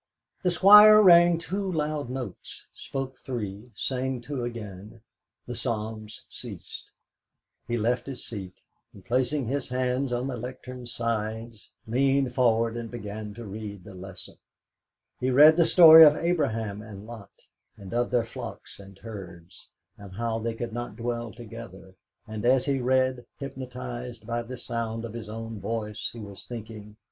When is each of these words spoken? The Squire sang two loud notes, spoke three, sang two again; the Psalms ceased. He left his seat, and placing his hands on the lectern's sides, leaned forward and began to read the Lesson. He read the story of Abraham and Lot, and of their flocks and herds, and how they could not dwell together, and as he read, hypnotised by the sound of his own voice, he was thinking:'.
The 0.41 0.49
Squire 0.49 1.07
sang 1.07 1.37
two 1.37 1.71
loud 1.71 2.09
notes, 2.09 2.65
spoke 2.71 3.19
three, 3.19 3.71
sang 3.75 4.19
two 4.19 4.43
again; 4.43 5.01
the 5.45 5.53
Psalms 5.53 6.25
ceased. 6.27 6.89
He 7.67 7.77
left 7.77 8.07
his 8.07 8.25
seat, 8.25 8.61
and 8.95 9.05
placing 9.05 9.45
his 9.45 9.69
hands 9.69 10.11
on 10.11 10.25
the 10.25 10.37
lectern's 10.37 10.91
sides, 10.91 11.69
leaned 11.85 12.33
forward 12.33 12.75
and 12.77 12.89
began 12.89 13.35
to 13.35 13.45
read 13.45 13.83
the 13.83 13.93
Lesson. 13.93 14.37
He 15.19 15.29
read 15.29 15.55
the 15.55 15.67
story 15.67 16.03
of 16.03 16.15
Abraham 16.15 16.81
and 16.81 17.05
Lot, 17.05 17.45
and 17.77 17.93
of 17.93 18.09
their 18.09 18.23
flocks 18.25 18.79
and 18.79 18.97
herds, 18.97 19.69
and 19.99 20.13
how 20.13 20.39
they 20.39 20.55
could 20.55 20.73
not 20.73 20.95
dwell 20.95 21.31
together, 21.31 21.93
and 22.25 22.43
as 22.43 22.65
he 22.65 22.79
read, 22.79 23.27
hypnotised 23.37 24.25
by 24.25 24.41
the 24.41 24.57
sound 24.57 25.05
of 25.05 25.13
his 25.13 25.29
own 25.29 25.59
voice, 25.59 26.09
he 26.11 26.19
was 26.19 26.43
thinking:'. 26.43 26.95